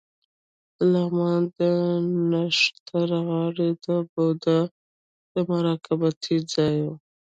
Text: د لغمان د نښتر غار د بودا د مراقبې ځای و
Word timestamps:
د 0.77 0.79
لغمان 0.93 1.41
د 1.57 1.59
نښتر 2.31 3.09
غار 3.27 3.55
د 3.85 3.87
بودا 4.11 4.59
د 5.31 5.33
مراقبې 5.49 6.37
ځای 6.53 6.75
و 6.85 6.87